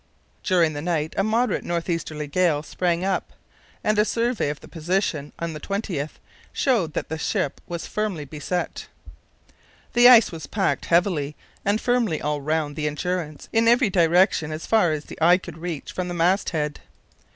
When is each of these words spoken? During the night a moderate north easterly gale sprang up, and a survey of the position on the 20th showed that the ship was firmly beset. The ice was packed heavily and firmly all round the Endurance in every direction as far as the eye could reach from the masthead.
During 0.41 0.73
the 0.73 0.81
night 0.81 1.13
a 1.15 1.23
moderate 1.23 1.63
north 1.63 1.87
easterly 1.87 2.25
gale 2.25 2.63
sprang 2.63 3.05
up, 3.05 3.33
and 3.83 3.99
a 3.99 4.03
survey 4.03 4.49
of 4.49 4.59
the 4.59 4.67
position 4.67 5.31
on 5.37 5.53
the 5.53 5.59
20th 5.59 6.17
showed 6.51 6.93
that 6.93 7.07
the 7.09 7.19
ship 7.19 7.61
was 7.67 7.85
firmly 7.85 8.25
beset. 8.25 8.87
The 9.93 10.09
ice 10.09 10.31
was 10.31 10.47
packed 10.47 10.85
heavily 10.85 11.35
and 11.63 11.79
firmly 11.79 12.19
all 12.19 12.41
round 12.41 12.75
the 12.75 12.87
Endurance 12.87 13.47
in 13.53 13.67
every 13.67 13.91
direction 13.91 14.51
as 14.51 14.65
far 14.65 14.91
as 14.91 15.05
the 15.05 15.19
eye 15.21 15.37
could 15.37 15.59
reach 15.59 15.91
from 15.91 16.07
the 16.07 16.15
masthead. 16.15 16.79